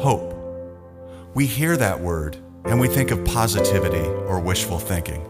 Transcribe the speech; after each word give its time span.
Hope. 0.00 0.32
We 1.34 1.44
hear 1.46 1.76
that 1.76 2.00
word 2.00 2.36
and 2.66 2.78
we 2.78 2.86
think 2.86 3.10
of 3.10 3.24
positivity 3.24 4.06
or 4.28 4.38
wishful 4.38 4.78
thinking. 4.78 5.26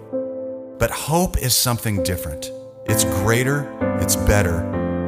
But 0.79 0.91
hope 0.91 1.39
is 1.39 1.57
something 1.57 2.03
different. 2.03 2.53
It's 2.85 3.05
greater, 3.05 3.67
it's 3.99 4.15
better, 4.15 4.59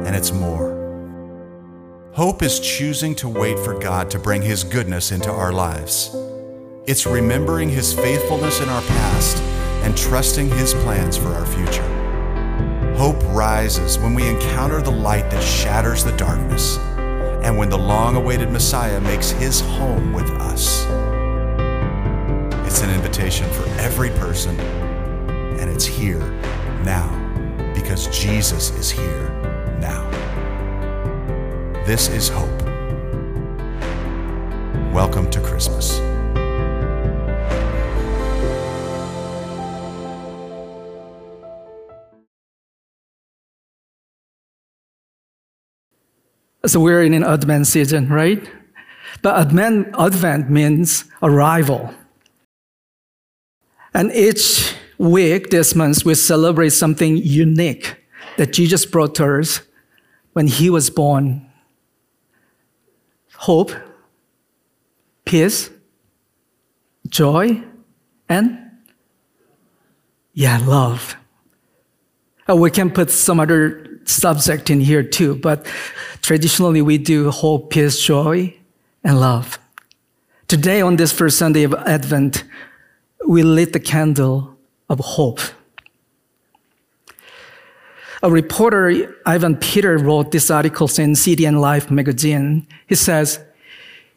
and 0.03 0.15
it's 0.15 0.31
more. 0.31 0.71
Hope 2.13 2.41
is 2.41 2.59
choosing 2.59 3.13
to 3.15 3.29
wait 3.29 3.59
for 3.59 3.77
God 3.77 4.09
to 4.09 4.17
bring 4.19 4.41
His 4.41 4.63
goodness 4.63 5.11
into 5.11 5.29
our 5.29 5.53
lives. 5.53 6.09
It's 6.87 7.05
remembering 7.05 7.69
His 7.69 7.93
faithfulness 7.93 8.61
in 8.61 8.69
our 8.69 8.81
past 8.81 9.37
and 9.83 9.95
trusting 9.95 10.49
His 10.49 10.73
plans 10.73 11.17
for 11.17 11.29
our 11.29 11.45
future. 11.45 12.95
Hope 12.95 13.21
rises 13.25 13.99
when 13.99 14.15
we 14.15 14.27
encounter 14.27 14.81
the 14.81 14.89
light 14.89 15.29
that 15.29 15.43
shatters 15.43 16.03
the 16.03 16.17
darkness 16.17 16.79
and 17.41 17.57
when 17.57 17.69
the 17.69 17.77
long 17.77 18.15
awaited 18.15 18.51
Messiah 18.51 19.01
makes 19.01 19.31
His 19.31 19.61
home 19.61 20.13
with 20.13 20.29
us. 20.31 20.85
It's 22.67 22.81
an 22.81 22.91
invitation 22.91 23.49
for 23.51 23.67
every 23.79 24.09
person, 24.11 24.59
and 24.59 25.69
it's 25.69 25.85
here 25.85 26.19
now 26.83 27.09
because 27.73 28.07
Jesus 28.07 28.69
is 28.71 28.91
here 28.91 29.29
now. 29.79 30.09
This 31.85 32.09
is 32.09 32.29
hope. 32.29 32.61
Welcome 34.93 35.29
to 35.31 35.41
Christmas. 35.41 36.10
So 46.65 46.79
we're 46.79 47.03
in 47.03 47.13
an 47.13 47.23
Advent 47.23 47.67
season, 47.67 48.09
right? 48.09 48.47
But 49.21 49.39
Advent, 49.39 49.95
Advent 49.97 50.49
means 50.49 51.05
arrival. 51.23 51.93
And 53.93 54.11
each 54.13 54.75
week 54.97 55.49
this 55.49 55.75
month, 55.75 56.05
we 56.05 56.13
celebrate 56.13 56.69
something 56.69 57.17
unique 57.17 57.97
that 58.37 58.53
Jesus 58.53 58.85
brought 58.85 59.15
to 59.15 59.39
us 59.39 59.61
when 60.33 60.47
he 60.47 60.69
was 60.69 60.89
born 60.89 61.47
hope, 63.35 63.71
peace, 65.25 65.71
joy, 67.09 67.63
and 68.29 68.57
yeah, 70.33 70.59
love. 70.65 71.17
Uh, 72.47 72.55
we 72.55 72.69
can 72.69 72.91
put 72.91 73.09
some 73.09 73.39
other 73.39 73.90
subject 74.05 74.69
in 74.69 74.79
here 74.79 75.03
too, 75.03 75.35
but 75.35 75.65
traditionally 76.21 76.81
we 76.81 76.97
do 76.97 77.31
hope, 77.31 77.71
peace, 77.71 77.99
joy, 77.99 78.53
and 79.03 79.19
love. 79.19 79.59
Today, 80.47 80.81
on 80.81 80.97
this 80.97 81.11
first 81.11 81.37
Sunday 81.37 81.63
of 81.63 81.73
Advent, 81.73 82.43
we 83.27 83.43
lit 83.43 83.73
the 83.73 83.79
candle 83.79 84.57
of 84.89 84.99
hope. 84.99 85.39
A 88.23 88.29
reporter, 88.29 89.15
Ivan 89.25 89.55
Peter, 89.55 89.97
wrote 89.97 90.31
this 90.31 90.51
article 90.51 90.87
in 90.97 91.13
CDN 91.13 91.59
Life 91.59 91.89
magazine. 91.89 92.67
He 92.87 92.95
says, 92.95 93.39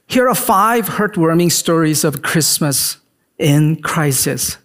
Here 0.06 0.28
are 0.28 0.34
five 0.34 0.86
heartwarming 0.86 1.52
stories 1.52 2.04
of 2.04 2.22
Christmas 2.22 2.98
in 3.38 3.80
crisis. 3.80 4.58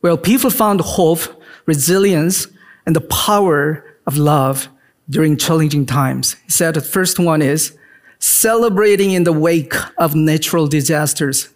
Well, 0.00 0.16
people 0.16 0.50
found 0.50 0.80
hope, 0.80 1.20
resilience, 1.66 2.46
and 2.86 2.94
the 2.94 3.00
power 3.00 3.84
of 4.06 4.16
love 4.16 4.68
during 5.08 5.36
challenging 5.36 5.86
times. 5.86 6.34
He 6.44 6.50
said 6.50 6.74
the 6.74 6.80
first 6.80 7.18
one 7.18 7.42
is 7.42 7.76
celebrating 8.18 9.10
in 9.10 9.24
the 9.24 9.32
wake 9.32 9.74
of 9.98 10.14
natural 10.14 10.66
disasters. 10.66 11.50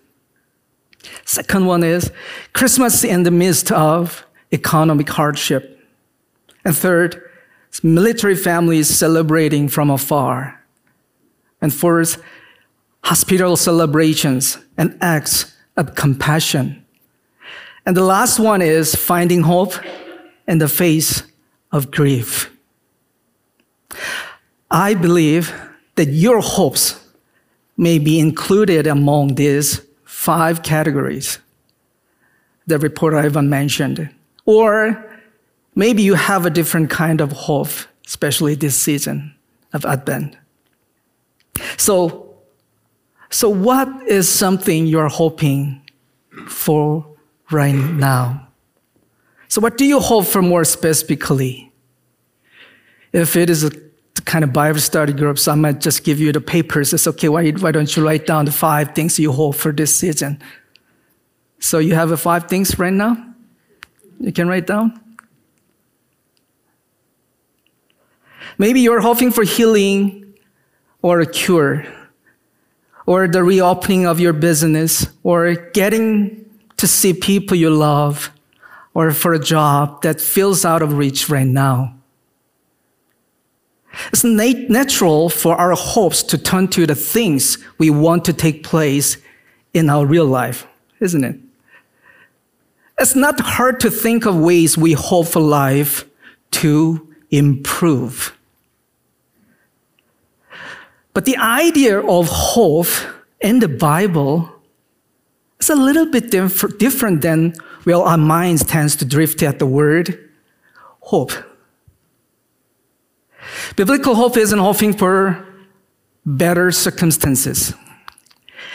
Second 1.25 1.67
one 1.67 1.83
is 1.83 2.11
Christmas 2.53 3.05
in 3.05 3.23
the 3.23 3.31
midst 3.31 3.73
of 3.73 4.27
economic 4.53 5.09
hardship. 5.09 5.79
And 6.65 6.77
third, 6.77 7.23
military 7.83 8.35
families 8.35 8.89
celebrating 8.89 9.69
from 9.69 9.91
afar. 9.91 10.63
And 11.61 11.73
fourth, 11.73 12.23
hospital 13.05 13.57
celebrations 13.57 14.59
and 14.77 14.99
acts 15.01 15.57
of 15.77 15.95
compassion. 15.95 16.85
And 17.87 17.97
the 17.97 18.05
last 18.05 18.39
one 18.39 18.61
is 18.61 18.95
finding 18.95 19.43
hope 19.43 19.75
in 20.47 20.59
the 20.59 20.69
face 20.69 21.23
of 21.73 21.91
grief. 21.91 22.51
I 24.71 24.95
believe 24.95 25.53
that 25.97 26.09
your 26.09 26.41
hopes 26.41 27.05
may 27.77 27.99
be 27.99 28.19
included 28.19 28.87
among 28.87 29.35
these 29.37 29.81
five 30.05 30.63
categories 30.63 31.39
the 32.69 32.79
reporter 32.79 33.17
Ivan 33.17 33.49
mentioned. 33.49 34.09
Or 34.45 35.05
maybe 35.75 36.03
you 36.03 36.15
have 36.15 36.47
a 36.47 36.51
different 36.51 36.91
kind 36.91 37.21
of 37.21 37.33
hope, 37.33 37.71
especially 38.07 38.55
this 38.55 38.77
season 38.77 39.35
of 39.73 39.85
Advent. 39.85 40.37
So, 41.77 42.37
so 43.31 43.49
what 43.49 43.89
is 44.07 44.29
something 44.29 44.87
you're 44.87 45.09
hoping 45.09 45.81
for 46.47 47.07
right 47.51 47.75
now? 47.75 48.48
So, 49.49 49.63
what 49.63 49.79
do 49.79 49.87
you 49.87 49.99
hope 49.99 50.27
for 50.27 50.43
more 50.43 50.65
specifically? 50.65 51.73
If 53.13 53.35
it 53.35 53.49
is 53.49 53.65
a 53.65 53.71
kind 54.27 54.45
of 54.45 54.53
Bible 54.53 54.79
study 54.79 55.15
group, 55.15 55.39
so 55.39 55.53
I 55.53 55.55
might 55.55 55.81
just 55.81 56.05
give 56.05 56.21
you 56.21 56.33
the 56.33 56.41
papers. 56.41 56.93
It's 56.93 57.07
okay, 57.07 57.31
why, 57.31 57.51
why 57.53 57.73
don't 57.73 57.97
you 57.97 58.05
write 58.05 58.27
down 58.27 58.45
the 58.45 58.53
five 58.53 58.95
things 58.95 59.19
you 59.19 59.33
hope 59.33 59.55
for 59.55 59.73
this 59.73 59.97
season? 59.97 60.43
So, 61.61 61.79
you 61.79 61.95
have 61.95 62.21
five 62.21 62.47
things 62.49 62.79
right 62.79 62.93
now? 62.93 63.17
You 64.21 64.33
can 64.33 64.49
write 64.49 64.67
down? 64.67 65.01
Maybe 68.59 68.81
you're 68.81 69.01
hoping 69.01 69.31
for 69.31 69.45
healing 69.45 70.35
or 71.01 71.21
a 71.21 71.27
cure, 71.27 71.87
or 73.07 73.29
the 73.29 73.43
reopening 73.43 74.05
of 74.05 74.21
your 74.21 74.33
business, 74.33 75.07
or 75.23 75.55
getting 75.73 76.45
to 76.77 76.87
see 76.87 77.15
people 77.15 77.57
you 77.57 77.71
love 77.71 78.31
or 78.99 79.13
for 79.13 79.33
a 79.33 79.39
job 79.39 80.03
that 80.03 80.21
feels 80.21 80.65
out 80.65 80.83
of 80.83 80.99
reach 80.99 81.29
right 81.29 81.47
now. 81.47 81.95
It's 84.13 84.25
nat- 84.25 84.69
natural 84.69 85.29
for 85.29 85.55
our 85.55 85.77
hopes 85.77 86.25
to 86.25 86.37
turn 86.37 86.67
to 86.71 86.85
the 86.85 86.97
things 86.97 87.59
we 87.79 87.91
want 87.91 88.25
to 88.25 88.33
take 88.33 88.65
place 88.65 89.17
in 89.73 89.89
our 89.89 90.05
real 90.05 90.27
life, 90.27 90.67
isn't 90.99 91.23
it? 91.23 91.39
It's 92.99 93.15
not 93.15 93.39
hard 93.39 93.79
to 93.81 93.89
think 93.89 94.27
of 94.27 94.35
ways 94.35 94.77
we 94.77 94.95
hope 94.95 95.29
for 95.29 95.43
life 95.43 96.05
to 96.63 97.07
improve. 97.31 98.37
But 101.15 101.25
the 101.25 101.37
idea 101.37 102.01
of 102.01 102.27
hope 102.29 102.91
in 103.41 103.61
the 103.61 103.69
Bible 103.69 104.51
is 105.61 105.71
a 105.71 105.77
little 105.77 106.07
bit 106.07 106.33
diff- 106.33 106.79
different 106.79 107.23
than 107.23 107.55
well, 107.89 108.03
our 108.03 108.19
minds 108.19 108.63
tends 108.65 108.97
to 108.97 109.07
drift 109.07 109.43
at 109.43 109.59
the 109.59 109.65
word 109.65 110.29
hope. 111.01 111.33
Biblical 113.77 114.15
hope 114.15 114.37
isn't 114.37 114.59
hoping 114.59 114.93
for 114.93 115.43
better 116.27 116.71
circumstances. 116.71 117.73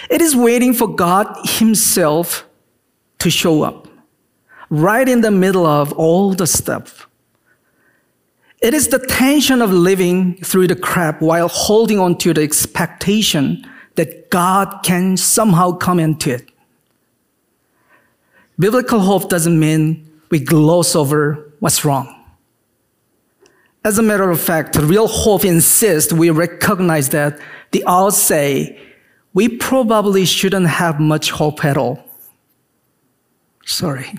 It 0.09 0.19
is 0.19 0.35
waiting 0.35 0.73
for 0.73 0.87
God 0.87 1.27
Himself 1.43 2.49
to 3.19 3.29
show 3.29 3.61
up 3.61 3.87
right 4.71 5.07
in 5.07 5.21
the 5.21 5.29
middle 5.29 5.67
of 5.67 5.93
all 5.93 6.33
the 6.33 6.47
stuff. 6.47 7.07
It 8.63 8.73
is 8.73 8.87
the 8.87 8.97
tension 8.97 9.61
of 9.61 9.71
living 9.71 10.37
through 10.37 10.69
the 10.69 10.75
crap 10.75 11.21
while 11.21 11.49
holding 11.49 11.99
on 11.99 12.17
to 12.17 12.33
the 12.33 12.41
expectation 12.41 13.63
that 13.93 14.31
God 14.31 14.79
can 14.81 15.17
somehow 15.17 15.73
come 15.73 15.99
into 15.99 16.33
it. 16.33 16.49
Biblical 18.59 18.99
hope 18.99 19.29
doesn't 19.29 19.59
mean 19.59 20.09
we 20.29 20.39
gloss 20.39 20.95
over 20.95 21.51
what's 21.59 21.83
wrong. 21.83 22.23
As 23.83 23.97
a 23.97 24.03
matter 24.03 24.29
of 24.29 24.39
fact, 24.39 24.75
real 24.77 25.07
hope 25.07 25.43
insists 25.43 26.13
we 26.13 26.29
recognize 26.29 27.09
that 27.09 27.39
the 27.71 27.83
odds 27.83 28.17
say 28.17 28.79
we 29.33 29.49
probably 29.49 30.25
shouldn't 30.25 30.67
have 30.67 30.99
much 30.99 31.31
hope 31.31 31.65
at 31.65 31.75
all. 31.75 32.03
Sorry. 33.65 34.13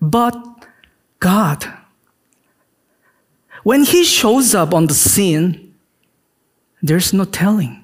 But 0.00 0.36
God, 1.18 1.66
when 3.62 3.84
He 3.84 4.04
shows 4.04 4.54
up 4.54 4.72
on 4.72 4.86
the 4.86 4.94
scene, 4.94 5.74
there's 6.82 7.12
no 7.12 7.24
telling. 7.24 7.83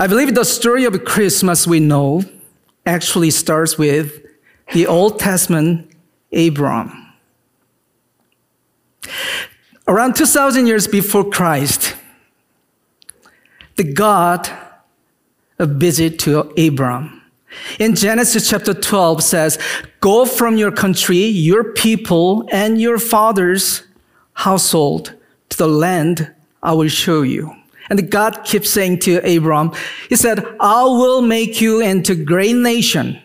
I 0.00 0.06
believe 0.06 0.32
the 0.32 0.44
story 0.44 0.84
of 0.84 1.04
Christmas 1.04 1.66
we 1.66 1.80
know 1.80 2.22
actually 2.86 3.30
starts 3.30 3.76
with 3.76 4.24
the 4.72 4.86
Old 4.86 5.18
Testament 5.18 5.90
Abram. 6.32 7.14
Around 9.88 10.14
2,000 10.14 10.68
years 10.68 10.86
before 10.86 11.28
Christ, 11.28 11.96
the 13.74 13.82
God 13.82 14.48
a 15.58 15.66
visit 15.66 16.20
to 16.20 16.40
Abram. 16.56 17.20
In 17.80 17.96
Genesis 17.96 18.48
chapter 18.48 18.74
12 18.74 19.24
says, 19.24 19.58
Go 19.98 20.26
from 20.26 20.56
your 20.56 20.70
country, 20.70 21.24
your 21.24 21.72
people, 21.72 22.48
and 22.52 22.80
your 22.80 23.00
father's 23.00 23.82
household 24.34 25.14
to 25.48 25.58
the 25.58 25.66
land 25.66 26.32
I 26.62 26.74
will 26.74 26.88
show 26.88 27.22
you. 27.22 27.57
And 27.90 28.10
God 28.10 28.44
keeps 28.44 28.70
saying 28.70 29.00
to 29.00 29.18
Abram, 29.18 29.72
He 30.08 30.16
said, 30.16 30.44
I 30.60 30.84
will 30.84 31.22
make 31.22 31.60
you 31.60 31.80
into 31.80 32.12
a 32.12 32.16
great 32.16 32.56
nation, 32.56 33.20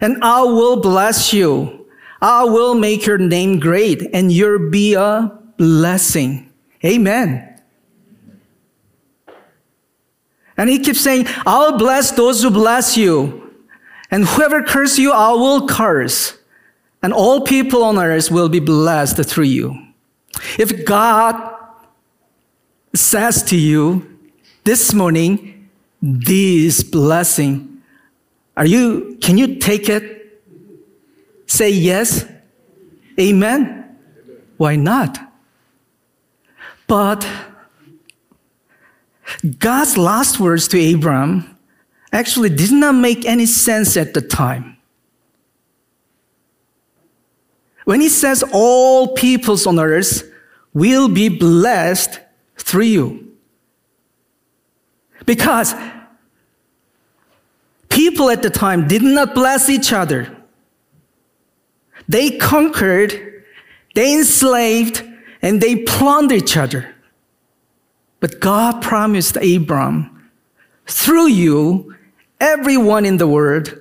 and 0.00 0.22
I 0.22 0.42
will 0.42 0.80
bless 0.80 1.32
you. 1.32 1.86
I 2.20 2.44
will 2.44 2.74
make 2.74 3.04
your 3.04 3.18
name 3.18 3.58
great, 3.58 4.02
and 4.14 4.30
you'll 4.30 4.70
be 4.70 4.94
a 4.94 5.36
blessing. 5.56 6.50
Amen. 6.84 7.48
And 10.56 10.70
he 10.70 10.78
keeps 10.78 11.00
saying, 11.00 11.26
I'll 11.46 11.76
bless 11.78 12.12
those 12.12 12.42
who 12.42 12.50
bless 12.50 12.96
you. 12.96 13.50
And 14.10 14.24
whoever 14.26 14.62
curse 14.62 14.98
you, 14.98 15.12
I 15.12 15.32
will 15.32 15.66
curse. 15.66 16.38
And 17.02 17.12
all 17.12 17.40
people 17.40 17.82
on 17.82 17.98
earth 17.98 18.30
will 18.30 18.48
be 18.48 18.60
blessed 18.60 19.24
through 19.24 19.44
you. 19.44 19.76
If 20.58 20.84
God 20.84 21.51
says 22.94 23.42
to 23.44 23.56
you 23.56 24.18
this 24.64 24.92
morning, 24.92 25.68
this 26.00 26.82
blessing, 26.82 27.82
are 28.56 28.66
you, 28.66 29.18
can 29.20 29.38
you 29.38 29.56
take 29.56 29.88
it? 29.88 30.42
Say 31.46 31.70
yes? 31.70 32.24
Amen? 33.18 33.96
Why 34.56 34.76
not? 34.76 35.18
But 36.86 37.26
God's 39.58 39.96
last 39.96 40.38
words 40.38 40.68
to 40.68 40.78
Abraham 40.78 41.58
actually 42.12 42.50
did 42.50 42.72
not 42.72 42.94
make 42.94 43.24
any 43.24 43.46
sense 43.46 43.96
at 43.96 44.12
the 44.12 44.20
time. 44.20 44.76
When 47.84 48.00
he 48.00 48.08
says 48.08 48.44
all 48.52 49.14
peoples 49.14 49.66
on 49.66 49.78
earth 49.78 50.30
will 50.72 51.08
be 51.08 51.28
blessed 51.28 52.20
through 52.62 52.84
you. 52.84 53.36
Because 55.26 55.74
people 57.88 58.30
at 58.30 58.42
the 58.42 58.50
time 58.50 58.88
did 58.88 59.02
not 59.02 59.34
bless 59.34 59.68
each 59.68 59.92
other. 59.92 60.34
They 62.08 62.30
conquered, 62.38 63.44
they 63.94 64.14
enslaved, 64.14 65.04
and 65.40 65.60
they 65.60 65.76
plundered 65.76 66.38
each 66.38 66.56
other. 66.56 66.94
But 68.20 68.40
God 68.40 68.82
promised 68.82 69.36
Abram, 69.36 70.30
through 70.86 71.28
you, 71.28 71.94
everyone 72.40 73.04
in 73.04 73.16
the 73.18 73.26
world 73.26 73.78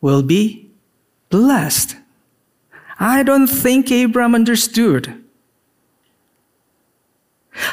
will 0.00 0.22
be 0.22 0.70
blessed. 1.30 1.96
I 2.98 3.22
don't 3.22 3.48
think 3.48 3.90
Abram 3.90 4.34
understood. 4.34 5.21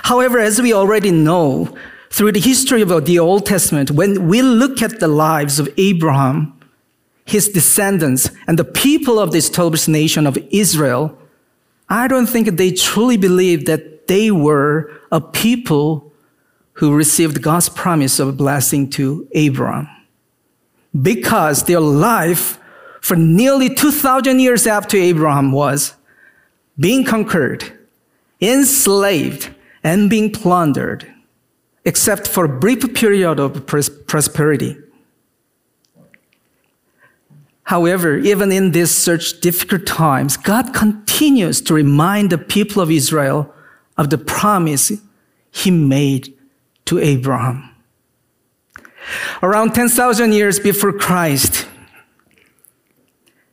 However, 0.04 0.40
as 0.40 0.62
we 0.62 0.74
already 0.74 1.12
know, 1.12 1.76
through 2.10 2.32
the 2.32 2.40
history 2.40 2.82
of 2.82 3.06
the 3.06 3.20
Old 3.20 3.46
Testament, 3.46 3.92
when 3.92 4.28
we 4.28 4.42
look 4.42 4.82
at 4.82 5.00
the 5.00 5.08
lives 5.08 5.60
of 5.60 5.70
Abraham, 5.78 6.60
his 7.26 7.50
descendants, 7.50 8.32
and 8.48 8.58
the 8.58 8.64
people 8.64 9.20
of 9.20 9.32
the 9.32 9.38
established 9.38 9.88
nation 9.88 10.26
of 10.26 10.38
Israel, 10.50 11.18
I 11.88 12.08
don't 12.08 12.28
think 12.28 12.50
they 12.50 12.72
truly 12.72 13.18
believed 13.18 13.68
that 13.68 14.08
they 14.08 14.32
were 14.32 14.92
a 15.12 15.22
people 15.22 16.12
who 16.74 16.96
received 16.96 17.42
God's 17.42 17.70
promise 17.70 18.20
of 18.20 18.38
blessing 18.38 18.90
to 18.92 19.28
Abraham. 19.34 19.88
Because 21.00 21.64
their 21.64 21.80
life 21.80 22.58
for 23.02 23.16
nearly 23.16 23.74
2,000 23.74 24.40
years 24.40 24.66
after 24.66 24.98
Abraham 24.98 25.52
was 25.52 25.94
being 26.80 27.06
conquered, 27.06 27.72
enslaved, 28.42 29.54
and 29.84 30.10
being 30.10 30.32
plundered, 30.32 31.12
except 31.86 32.28
for 32.28 32.46
a 32.46 32.60
brief 32.60 32.94
period 32.94 33.40
of 33.40 33.66
prosperity. 33.66 34.78
However, 37.64 38.18
even 38.18 38.52
in 38.52 38.72
these 38.72 38.92
such 38.92 39.42
difficult 39.42 39.86
times, 39.86 40.38
God 40.38 40.74
continues 40.74 41.62
to 41.62 41.74
remind 41.74 42.32
the 42.32 42.38
people 42.38 42.82
of 42.82 42.90
Israel 42.90 43.54
of 43.96 44.10
the 44.10 44.18
promise 44.18 44.92
he 45.52 45.70
made 45.70 46.34
to 46.86 46.98
Abraham. 46.98 47.70
Around 49.44 49.76
10,000 49.76 50.34
years 50.34 50.60
before 50.60 50.94
Christ, 50.94 51.68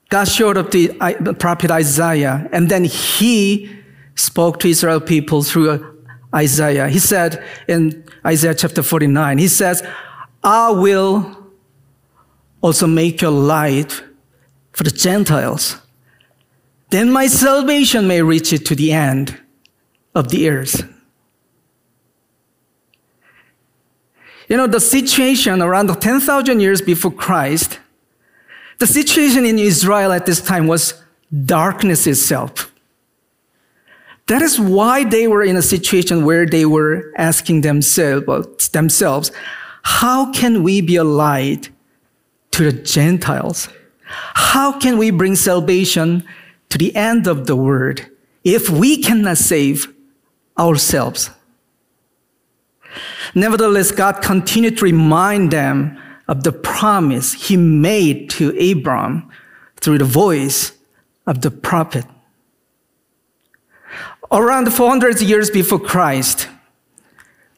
God 0.08 0.24
showed 0.24 0.56
up 0.56 0.70
to 0.70 0.88
the 1.20 1.34
prophet 1.38 1.70
Isaiah, 1.70 2.48
and 2.52 2.68
then 2.68 2.84
he 2.84 3.70
spoke 4.14 4.60
to 4.60 4.68
Israel 4.68 5.00
people 5.00 5.42
through 5.42 5.95
Isaiah. 6.34 6.88
He 6.88 6.98
said 6.98 7.42
in 7.68 8.04
Isaiah 8.24 8.54
chapter 8.54 8.82
49, 8.82 9.38
he 9.38 9.48
says, 9.48 9.86
I 10.42 10.70
will 10.70 11.36
also 12.60 12.86
make 12.86 13.20
your 13.20 13.30
light 13.30 14.02
for 14.72 14.84
the 14.84 14.90
Gentiles. 14.90 15.76
Then 16.90 17.10
my 17.10 17.26
salvation 17.26 18.06
may 18.06 18.22
reach 18.22 18.52
it 18.52 18.64
to 18.66 18.74
the 18.74 18.92
end 18.92 19.38
of 20.14 20.28
the 20.28 20.48
earth. 20.48 20.88
You 24.48 24.56
know, 24.56 24.66
the 24.68 24.80
situation 24.80 25.60
around 25.60 25.88
10,000 25.88 26.60
years 26.60 26.80
before 26.80 27.10
Christ, 27.10 27.80
the 28.78 28.86
situation 28.86 29.44
in 29.44 29.58
Israel 29.58 30.12
at 30.12 30.26
this 30.26 30.40
time 30.40 30.68
was 30.68 31.02
darkness 31.44 32.06
itself. 32.06 32.72
That 34.26 34.42
is 34.42 34.58
why 34.58 35.04
they 35.04 35.28
were 35.28 35.44
in 35.44 35.56
a 35.56 35.62
situation 35.62 36.24
where 36.24 36.46
they 36.46 36.66
were 36.66 37.12
asking 37.16 37.60
themselves, 37.60 38.68
themselves 38.68 39.30
how 39.82 40.32
can 40.32 40.64
we 40.64 40.80
be 40.80 40.96
a 40.96 41.04
light 41.04 41.70
to 42.50 42.70
the 42.70 42.82
Gentiles? 42.82 43.68
How 44.34 44.76
can 44.78 44.98
we 44.98 45.12
bring 45.12 45.36
salvation 45.36 46.24
to 46.70 46.78
the 46.78 46.94
end 46.96 47.28
of 47.28 47.46
the 47.46 47.54
world 47.54 48.04
if 48.42 48.68
we 48.68 49.00
cannot 49.00 49.38
save 49.38 49.94
ourselves? 50.58 51.30
Nevertheless, 53.32 53.92
God 53.92 54.22
continued 54.22 54.78
to 54.78 54.84
remind 54.84 55.52
them 55.52 56.00
of 56.26 56.42
the 56.42 56.52
promise 56.52 57.32
he 57.32 57.56
made 57.56 58.28
to 58.30 58.50
Abram 58.58 59.30
through 59.76 59.98
the 59.98 60.04
voice 60.04 60.72
of 61.26 61.42
the 61.42 61.50
prophet. 61.52 62.06
Around 64.30 64.72
400 64.72 65.20
years 65.22 65.50
before 65.50 65.78
Christ, 65.78 66.48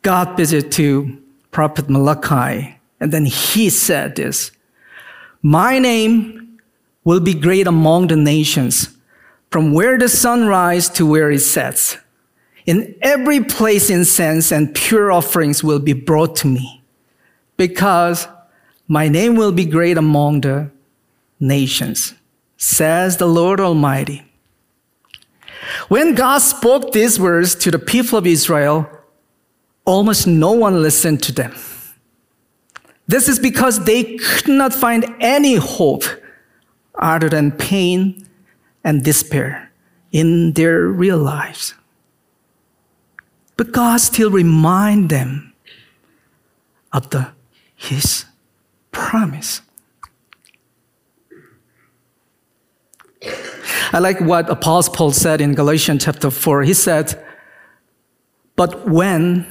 God 0.02 0.36
visited 0.36 0.70
to 0.72 1.22
Prophet 1.50 1.88
Malachi, 1.88 2.78
and 3.00 3.10
then 3.10 3.24
he 3.24 3.70
said 3.70 4.16
this 4.16 4.50
My 5.42 5.78
name 5.78 6.58
will 7.04 7.20
be 7.20 7.32
great 7.32 7.66
among 7.66 8.08
the 8.08 8.16
nations, 8.16 8.90
from 9.50 9.72
where 9.72 9.98
the 9.98 10.10
sun 10.10 10.46
rises 10.46 10.90
to 10.90 11.06
where 11.06 11.30
it 11.30 11.40
sets. 11.40 11.96
In 12.66 12.94
every 13.00 13.42
place, 13.42 13.88
incense 13.88 14.52
and 14.52 14.74
pure 14.74 15.10
offerings 15.10 15.64
will 15.64 15.78
be 15.78 15.94
brought 15.94 16.36
to 16.36 16.46
me, 16.46 16.82
because 17.56 18.28
my 18.86 19.08
name 19.08 19.36
will 19.36 19.52
be 19.52 19.64
great 19.64 19.96
among 19.96 20.42
the 20.42 20.70
nations, 21.40 22.12
says 22.58 23.16
the 23.16 23.26
Lord 23.26 23.58
Almighty. 23.58 24.27
When 25.88 26.14
God 26.14 26.38
spoke 26.38 26.92
these 26.92 27.18
words 27.18 27.54
to 27.56 27.70
the 27.70 27.78
people 27.78 28.18
of 28.18 28.26
Israel, 28.26 28.88
almost 29.84 30.26
no 30.26 30.52
one 30.52 30.82
listened 30.82 31.22
to 31.24 31.32
them. 31.32 31.54
This 33.06 33.26
is 33.26 33.38
because 33.38 33.84
they 33.84 34.16
could 34.18 34.48
not 34.48 34.74
find 34.74 35.06
any 35.18 35.54
hope 35.54 36.04
other 36.94 37.30
than 37.30 37.52
pain 37.52 38.28
and 38.84 39.02
despair 39.02 39.72
in 40.12 40.52
their 40.52 40.86
real 40.86 41.18
lives. 41.18 41.74
But 43.56 43.72
God 43.72 43.98
still 44.00 44.30
reminded 44.30 45.08
them 45.10 45.54
of 46.92 47.08
the, 47.10 47.32
His 47.74 48.26
promise. 48.92 49.62
I 53.92 53.98
like 53.98 54.20
what 54.20 54.48
Apostle 54.50 54.94
Paul 54.94 55.12
said 55.12 55.40
in 55.40 55.54
Galatians 55.54 56.04
chapter 56.04 56.30
4. 56.30 56.62
He 56.62 56.74
said, 56.74 57.24
But 58.56 58.88
when 58.88 59.46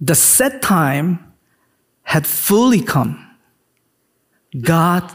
the 0.00 0.14
set 0.14 0.62
time 0.62 1.32
had 2.02 2.26
fully 2.26 2.80
come, 2.82 3.36
God 4.60 5.10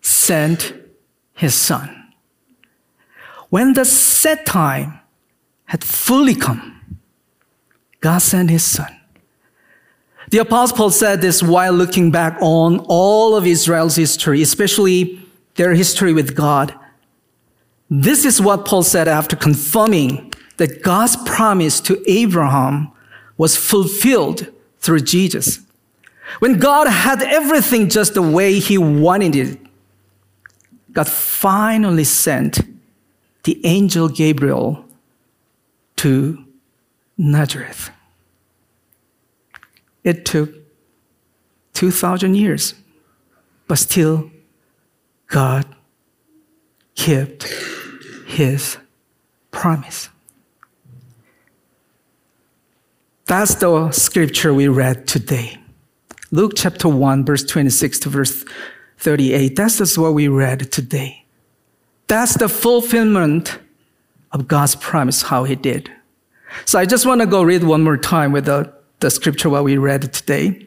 sent 0.00 0.74
his 1.34 1.54
son. 1.54 1.96
When 3.48 3.74
the 3.74 3.84
set 3.84 4.46
time 4.46 5.00
had 5.66 5.84
fully 5.84 6.34
come, 6.34 6.98
God 8.00 8.18
sent 8.18 8.50
his 8.50 8.64
son. 8.64 8.96
The 10.30 10.38
Apostle 10.38 10.76
Paul 10.76 10.90
said 10.90 11.20
this 11.20 11.42
while 11.42 11.72
looking 11.72 12.10
back 12.10 12.36
on 12.40 12.78
all 12.88 13.36
of 13.36 13.46
Israel's 13.46 13.96
history, 13.96 14.42
especially 14.42 15.20
their 15.56 15.74
history 15.74 16.12
with 16.12 16.36
God. 16.36 16.74
This 17.90 18.24
is 18.24 18.40
what 18.40 18.64
Paul 18.64 18.84
said 18.84 19.08
after 19.08 19.34
confirming 19.34 20.32
that 20.58 20.82
God's 20.82 21.16
promise 21.16 21.80
to 21.80 22.00
Abraham 22.08 22.92
was 23.36 23.56
fulfilled 23.56 24.46
through 24.78 25.00
Jesus. 25.00 25.60
When 26.38 26.60
God 26.60 26.86
had 26.86 27.20
everything 27.22 27.88
just 27.88 28.14
the 28.14 28.22
way 28.22 28.60
he 28.60 28.78
wanted 28.78 29.34
it, 29.34 29.58
God 30.92 31.08
finally 31.08 32.04
sent 32.04 32.60
the 33.42 33.60
angel 33.66 34.08
Gabriel 34.08 34.84
to 35.96 36.44
Nazareth. 37.18 37.90
It 40.04 40.24
took 40.24 40.54
2,000 41.74 42.34
years, 42.36 42.74
but 43.66 43.78
still, 43.78 44.30
God 45.26 45.64
kept 46.94 47.44
his 48.30 48.78
promise. 49.50 50.08
That's 53.26 53.54
the 53.56 53.90
scripture 53.92 54.54
we 54.54 54.68
read 54.68 55.06
today. 55.06 55.58
Luke 56.30 56.52
chapter 56.56 56.88
1, 56.88 57.24
verse 57.24 57.44
26 57.44 58.00
to 58.00 58.08
verse 58.08 58.44
38. 58.98 59.56
That's 59.56 59.78
just 59.78 59.98
what 59.98 60.14
we 60.14 60.28
read 60.28 60.72
today. 60.72 61.24
That's 62.06 62.34
the 62.34 62.48
fulfillment 62.48 63.58
of 64.32 64.48
God's 64.48 64.76
promise, 64.76 65.22
how 65.22 65.44
He 65.44 65.56
did. 65.56 65.90
So 66.64 66.78
I 66.78 66.86
just 66.86 67.06
want 67.06 67.20
to 67.20 67.26
go 67.26 67.42
read 67.42 67.64
one 67.64 67.82
more 67.82 67.96
time 67.96 68.32
with 68.32 68.46
the, 68.46 68.72
the 69.00 69.10
scripture 69.10 69.48
what 69.48 69.64
we 69.64 69.76
read 69.76 70.12
today. 70.12 70.66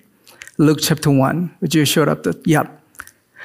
Luke 0.58 0.80
chapter 0.82 1.10
1. 1.10 1.56
Would 1.62 1.74
you 1.74 1.86
show 1.86 2.04
up 2.04 2.24
the, 2.24 2.42
yeah. 2.46 2.68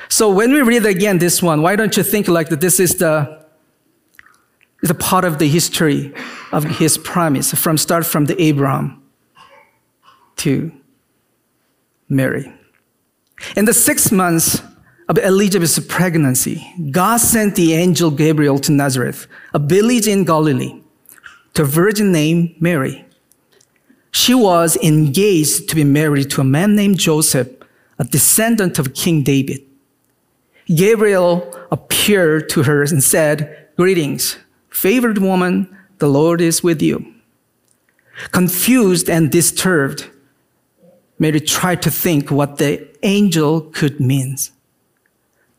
So 0.09 0.31
when 0.31 0.53
we 0.53 0.63
read 0.63 0.87
again 0.87 1.19
this 1.19 1.43
one, 1.43 1.63
why 1.63 1.77
don't 1.77 1.97
you 1.97 2.03
think 2.03 2.29
like 2.29 2.49
that 2.51 2.61
this 2.61 2.79
is 2.81 2.97
the, 2.97 3.38
the 4.83 4.95
part 4.95 5.25
of 5.25 5.39
the 5.39 5.49
history 5.49 6.15
of 6.53 6.65
his 6.65 6.99
promise 6.99 7.53
from 7.53 7.77
start 7.77 8.07
from 8.07 8.27
the 8.27 8.41
Abraham 8.41 9.03
to 10.37 10.73
Mary. 12.09 12.53
In 13.57 13.65
the 13.65 13.75
six 13.75 14.11
months 14.13 14.63
of 15.09 15.19
Elizabeth's 15.19 15.79
pregnancy, 15.79 16.67
God 16.91 17.19
sent 17.19 17.55
the 17.57 17.75
angel 17.75 18.11
Gabriel 18.11 18.59
to 18.61 18.73
Nazareth, 18.73 19.27
a 19.55 19.59
village 19.59 20.07
in 20.07 20.25
Galilee, 20.25 20.81
to 21.55 21.63
a 21.63 21.67
virgin 21.67 22.13
named 22.13 22.55
Mary. 22.61 23.05
She 24.11 24.35
was 24.35 24.77
engaged 24.77 25.69
to 25.69 25.75
be 25.75 25.85
married 25.85 26.31
to 26.31 26.41
a 26.41 26.45
man 26.45 26.77
named 26.77 26.99
Joseph, 26.99 27.49
a 27.99 28.05
descendant 28.05 28.79
of 28.79 28.95
King 28.95 29.23
David. 29.23 29.63
Gabriel 30.67 31.51
appeared 31.73 32.49
to 32.51 32.63
her 32.65 32.83
and 32.83 33.03
said, 33.03 33.69
Greetings, 33.77 34.37
favored 34.71 35.19
woman, 35.19 35.77
the 35.99 36.09
Lord 36.09 36.41
is 36.41 36.63
with 36.63 36.81
you. 36.83 37.15
Confused 38.33 39.09
and 39.09 39.31
disturbed, 39.31 40.09
Mary 41.19 41.41
tried 41.41 41.83
to 41.83 41.91
think 41.91 42.31
what 42.31 42.59
the 42.59 42.89
angel 43.03 43.63
could 43.63 44.01
mean. 44.01 44.37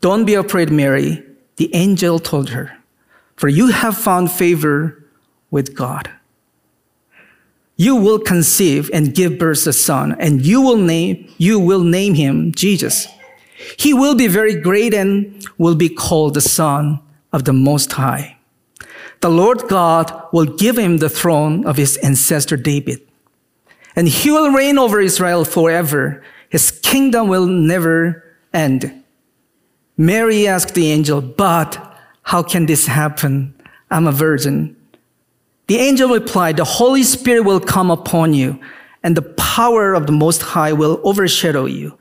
Don't 0.00 0.24
be 0.24 0.34
afraid, 0.34 0.70
Mary, 0.70 1.22
the 1.56 1.74
angel 1.74 2.18
told 2.18 2.50
her, 2.50 2.78
for 3.36 3.48
you 3.48 3.68
have 3.68 3.96
found 3.96 4.30
favor 4.30 5.04
with 5.50 5.74
God. 5.74 6.10
You 7.76 7.96
will 7.96 8.18
conceive 8.18 8.90
and 8.92 9.14
give 9.14 9.38
birth 9.38 9.66
a 9.66 9.72
son, 9.72 10.16
and 10.18 10.44
you 10.44 10.60
will 10.60 10.76
name, 10.76 11.32
you 11.38 11.58
will 11.58 11.82
name 11.82 12.14
him 12.14 12.52
Jesus. 12.52 13.08
He 13.78 13.92
will 13.92 14.14
be 14.14 14.26
very 14.26 14.58
great 14.60 14.94
and 14.94 15.46
will 15.58 15.74
be 15.74 15.88
called 15.88 16.34
the 16.34 16.40
Son 16.40 17.00
of 17.32 17.44
the 17.44 17.52
Most 17.52 17.92
High. 17.92 18.36
The 19.20 19.30
Lord 19.30 19.68
God 19.68 20.28
will 20.32 20.46
give 20.46 20.78
him 20.78 20.98
the 20.98 21.10
throne 21.10 21.66
of 21.66 21.76
his 21.76 21.96
ancestor 21.98 22.56
David 22.56 23.00
and 23.96 24.08
he 24.08 24.30
will 24.30 24.50
reign 24.50 24.78
over 24.78 25.00
Israel 25.00 25.44
forever. 25.44 26.22
His 26.48 26.70
kingdom 26.70 27.28
will 27.28 27.46
never 27.46 28.24
end. 28.52 29.04
Mary 29.96 30.46
asked 30.46 30.74
the 30.74 30.90
angel, 30.90 31.20
but 31.20 31.98
how 32.22 32.42
can 32.42 32.66
this 32.66 32.86
happen? 32.86 33.54
I'm 33.90 34.06
a 34.06 34.12
virgin. 34.12 34.76
The 35.66 35.76
angel 35.76 36.08
replied, 36.08 36.56
the 36.56 36.64
Holy 36.64 37.02
Spirit 37.02 37.42
will 37.42 37.60
come 37.60 37.90
upon 37.90 38.34
you 38.34 38.58
and 39.02 39.16
the 39.16 39.22
power 39.22 39.94
of 39.94 40.06
the 40.06 40.12
Most 40.12 40.42
High 40.42 40.72
will 40.72 41.00
overshadow 41.04 41.66
you. 41.66 41.98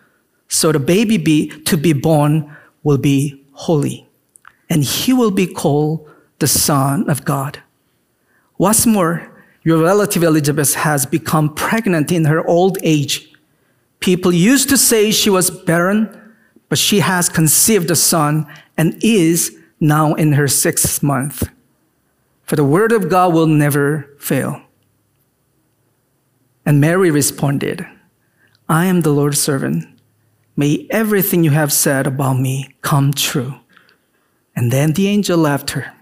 So 0.48 0.72
the 0.72 0.80
baby 0.80 1.18
be, 1.18 1.50
to 1.66 1.78
be 1.78 1.94
born 1.94 2.56
will 2.84 2.98
be 2.98 3.44
holy 3.52 4.08
and 4.70 4.84
he 4.84 5.14
will 5.14 5.32
be 5.32 5.48
called 5.48 6.10
the 6.40 6.48
Son 6.48 7.10
of 7.10 7.26
God. 7.26 7.62
What's 8.58 8.86
more, 8.86 9.32
your 9.64 9.82
relative 9.84 10.24
Elizabeth 10.24 10.74
has 10.74 11.06
become 11.06 11.54
pregnant 11.54 12.12
in 12.12 12.26
her 12.26 12.46
old 12.48 12.78
age. 12.82 13.32
People 14.00 14.34
used 14.34 14.70
to 14.70 14.78
say 14.78 15.12
she 15.12 15.30
was 15.30 15.52
barren, 15.52 16.34
but 16.70 16.78
she 16.78 17.00
has 17.00 17.30
conceived 17.30 17.92
a 17.92 17.96
son 17.96 18.48
and 18.78 18.98
is 19.04 19.58
now 19.80 20.14
in 20.14 20.34
her 20.34 20.48
sixth 20.48 21.04
month. 21.04 21.50
For 22.44 22.56
the 22.56 22.64
word 22.64 22.92
of 22.92 23.10
God 23.10 23.34
will 23.34 23.48
never 23.48 24.10
fail. 24.18 24.62
And 26.66 26.80
Mary 26.80 27.12
responded, 27.12 27.86
I 28.68 28.86
am 28.86 29.02
the 29.02 29.12
Lord's 29.12 29.40
servant. 29.40 29.86
May 30.56 30.88
everything 30.90 31.44
you 31.44 31.52
have 31.52 31.74
said 31.74 32.06
about 32.08 32.40
me 32.40 32.76
come 32.82 33.14
true. 33.14 33.56
And 34.56 34.72
then 34.72 34.94
the 34.94 35.08
angel 35.08 35.38
left 35.38 35.72
her. 35.72 35.94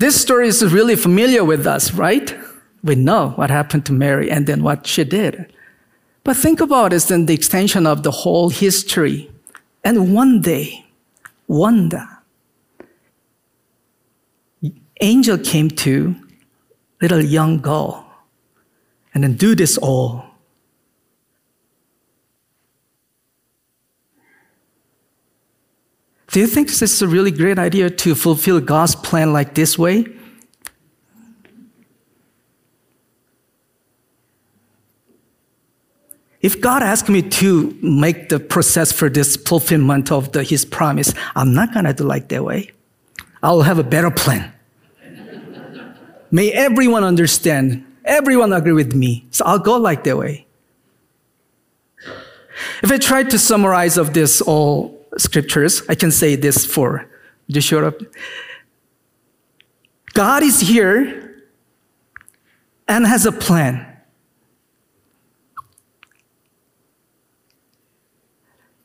This 0.00 0.18
story 0.18 0.48
is 0.48 0.64
really 0.72 0.96
familiar 0.96 1.44
with 1.44 1.66
us, 1.66 1.92
right? 1.92 2.34
We 2.82 2.94
know 2.94 3.32
what 3.36 3.50
happened 3.50 3.84
to 3.84 3.92
Mary 3.92 4.30
and 4.30 4.46
then 4.46 4.62
what 4.62 4.86
she 4.86 5.04
did. 5.04 5.52
But 6.24 6.38
think 6.38 6.62
about 6.62 6.94
it 6.94 7.10
in 7.10 7.26
the 7.26 7.34
extension 7.34 7.86
of 7.86 8.02
the 8.02 8.10
whole 8.10 8.48
history. 8.48 9.30
And 9.84 10.14
one 10.14 10.40
day, 10.40 10.86
one 11.48 11.90
day, 11.90 12.06
angel 15.02 15.36
came 15.36 15.68
to 15.68 16.16
little 17.02 17.22
young 17.22 17.60
girl 17.60 18.10
and 19.12 19.22
then 19.22 19.34
do 19.34 19.54
this 19.54 19.76
all. 19.76 20.24
Do 26.30 26.38
you 26.38 26.46
think 26.46 26.68
this 26.68 26.82
is 26.82 27.02
a 27.02 27.08
really 27.08 27.32
great 27.32 27.58
idea 27.58 27.90
to 27.90 28.14
fulfill 28.14 28.60
God's 28.60 28.94
plan 28.94 29.32
like 29.32 29.54
this 29.54 29.76
way? 29.76 30.06
If 36.40 36.60
God 36.60 36.82
asked 36.82 37.08
me 37.08 37.20
to 37.20 37.76
make 37.82 38.28
the 38.28 38.38
process 38.40 38.92
for 38.92 39.10
this 39.10 39.36
fulfillment 39.36 40.10
of 40.10 40.32
the, 40.32 40.42
His 40.42 40.64
promise, 40.64 41.12
I'm 41.34 41.52
not 41.52 41.74
going 41.74 41.84
to 41.84 41.92
do 41.92 42.04
like 42.04 42.28
that 42.28 42.44
way. 42.44 42.70
I'll 43.42 43.62
have 43.62 43.78
a 43.78 43.84
better 43.84 44.10
plan. 44.10 44.52
May 46.30 46.52
everyone 46.52 47.02
understand, 47.02 47.84
everyone 48.04 48.52
agree 48.52 48.72
with 48.72 48.94
me. 48.94 49.26
So 49.32 49.44
I'll 49.44 49.58
go 49.58 49.76
like 49.76 50.04
that 50.04 50.16
way. 50.16 50.46
If 52.82 52.90
I 52.90 52.98
try 52.98 53.24
to 53.24 53.38
summarize 53.38 53.98
of 53.98 54.14
this 54.14 54.40
all 54.40 54.99
scriptures, 55.20 55.82
I 55.88 55.94
can 55.94 56.10
say 56.10 56.36
this 56.36 56.64
for 56.64 57.08
up. 57.84 58.00
God 60.12 60.42
is 60.42 60.60
here 60.60 61.44
and 62.88 63.06
has 63.06 63.26
a 63.26 63.32
plan. 63.32 63.86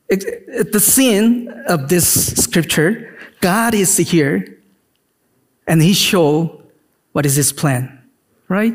At 0.08 0.72
the 0.72 0.80
scene 0.80 1.48
of 1.66 1.88
this 1.88 2.36
scripture, 2.36 3.18
God 3.40 3.74
is 3.74 3.96
here 3.96 4.60
and 5.66 5.82
He 5.82 5.94
show 5.94 6.62
what 7.12 7.26
is 7.26 7.34
His 7.34 7.52
plan, 7.52 8.02
right? 8.48 8.74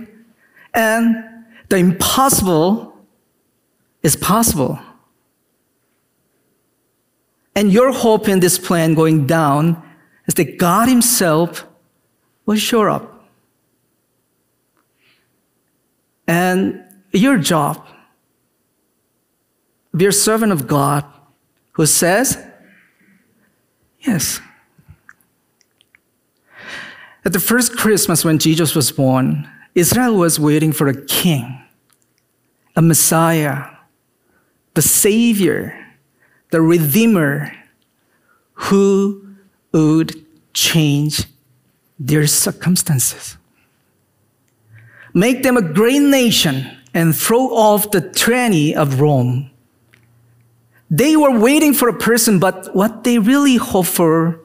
And 0.73 1.23
the 1.69 1.77
impossible 1.77 2.93
is 4.03 4.17
possible. 4.17 4.77
And 7.55 7.71
your 7.71 7.91
hope 7.91 8.27
in 8.29 8.39
this 8.39 8.57
plan 8.57 8.93
going 8.93 9.27
down 9.27 9.81
is 10.25 10.35
that 10.35 10.57
God 10.57 10.87
Himself 10.87 11.67
will 12.45 12.55
show 12.55 12.83
up. 12.83 13.29
And 16.27 16.83
your 17.11 17.37
job, 17.37 17.85
be 19.95 20.05
a 20.05 20.11
servant 20.11 20.53
of 20.53 20.67
God 20.67 21.03
who 21.73 21.85
says, 21.85 22.37
Yes. 23.99 24.39
At 27.23 27.33
the 27.33 27.39
first 27.39 27.77
Christmas 27.77 28.25
when 28.25 28.39
Jesus 28.39 28.73
was 28.73 28.91
born, 28.91 29.47
Israel 29.75 30.15
was 30.15 30.39
waiting 30.39 30.71
for 30.71 30.87
a 30.87 31.05
king. 31.05 31.57
a 32.75 32.81
Messiah, 32.81 33.65
the 34.75 34.81
Savior, 34.81 35.90
the 36.51 36.61
Redeemer 36.61 37.51
who 38.53 39.35
would 39.73 40.23
change 40.53 41.25
their 41.99 42.27
circumstances. 42.27 43.37
Make 45.13 45.43
them 45.43 45.57
a 45.57 45.61
great 45.61 46.01
nation 46.01 46.69
and 46.93 47.15
throw 47.15 47.47
off 47.47 47.91
the 47.91 48.01
tyranny 48.01 48.75
of 48.75 49.01
Rome. 49.01 49.49
They 50.89 51.15
were 51.15 51.39
waiting 51.39 51.73
for 51.73 51.87
a 51.87 51.97
person, 51.97 52.39
but 52.39 52.75
what 52.75 53.03
they 53.03 53.17
really 53.17 53.55
hoped 53.55 53.89
for 53.89 54.39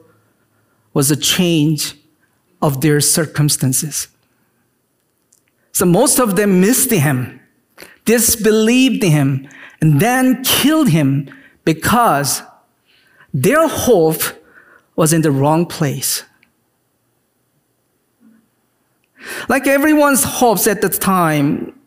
was 0.94 1.10
a 1.10 1.16
change 1.16 1.94
of 2.62 2.80
their 2.80 3.00
circumstances. 3.00 4.08
So 5.72 5.84
most 5.84 6.18
of 6.18 6.36
them 6.36 6.60
missed 6.60 6.90
him, 6.90 7.40
disbelieved 8.04 9.02
him, 9.02 9.48
and 9.80 10.00
then 10.00 10.42
killed 10.44 10.88
him 10.88 11.28
because 11.66 12.42
their 13.35 13.68
hope 13.68 14.23
was 14.94 15.12
in 15.12 15.20
the 15.20 15.30
wrong 15.30 15.66
place. 15.66 16.23
Like 19.49 19.66
everyone's 19.66 20.25
hopes 20.25 20.66
at 20.66 20.80
the 20.80 20.88
time, 20.88 21.78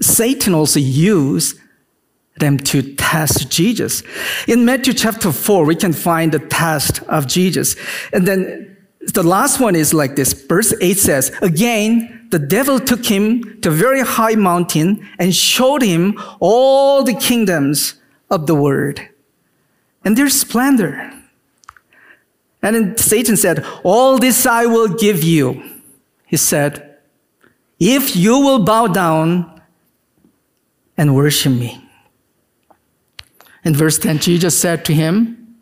Satan 0.00 0.54
also 0.54 0.80
used 0.80 1.58
them 2.38 2.56
to 2.58 2.94
test 2.94 3.50
Jesus. 3.50 4.02
In 4.48 4.64
Matthew 4.64 4.94
chapter 4.94 5.32
4, 5.32 5.66
we 5.66 5.76
can 5.76 5.92
find 5.92 6.32
the 6.32 6.38
test 6.38 7.02
of 7.02 7.26
Jesus. 7.26 7.76
And 8.12 8.26
then 8.26 8.76
the 9.12 9.22
last 9.22 9.60
one 9.60 9.74
is 9.74 9.92
like 9.92 10.16
this. 10.16 10.32
Verse 10.32 10.72
8 10.80 10.96
says, 10.96 11.32
Again, 11.42 12.21
the 12.32 12.38
devil 12.38 12.80
took 12.80 13.04
him 13.04 13.60
to 13.60 13.68
a 13.68 13.72
very 13.72 14.00
high 14.00 14.34
mountain 14.34 15.06
and 15.18 15.34
showed 15.34 15.82
him 15.82 16.18
all 16.40 17.04
the 17.04 17.12
kingdoms 17.12 18.00
of 18.30 18.46
the 18.46 18.54
world 18.54 19.00
and 20.02 20.16
their 20.16 20.30
splendor. 20.30 21.12
And 22.62 22.74
then 22.74 22.96
Satan 22.96 23.36
said, 23.36 23.66
All 23.84 24.18
this 24.18 24.46
I 24.46 24.64
will 24.64 24.88
give 24.88 25.22
you. 25.22 25.62
He 26.24 26.38
said, 26.38 26.96
If 27.78 28.16
you 28.16 28.38
will 28.38 28.64
bow 28.64 28.86
down 28.86 29.60
and 30.96 31.14
worship 31.14 31.52
me. 31.52 31.86
In 33.62 33.76
verse 33.76 33.98
10, 33.98 34.20
Jesus 34.20 34.56
said 34.56 34.86
to 34.86 34.94
him, 34.94 35.58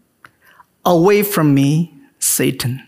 Away 0.84 1.24
from 1.24 1.52
me, 1.52 1.92
Satan. 2.20 2.86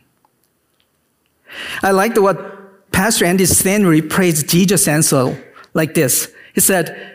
I 1.83 1.91
like 1.91 2.17
what 2.17 2.62
Pastor 2.93 3.25
Andy 3.25 3.47
Stanley 3.47 4.03
praised 4.03 4.49
Jesus' 4.49 4.87
answer 4.87 5.43
like 5.75 5.95
this. 5.95 6.33
He 6.55 6.61
said, 6.61 7.13